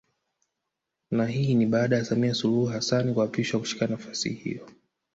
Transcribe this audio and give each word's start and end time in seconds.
Na 1.11 1.25
hii 1.25 1.55
ni 1.55 1.65
baada 1.65 1.97
ya 1.97 2.05
Samia 2.05 2.33
Suluhu 2.33 2.65
Hassan 2.65 3.13
kuapishwa 3.13 3.59
kushika 3.59 3.87
nafasi 3.87 4.29
hiyo 4.33 4.67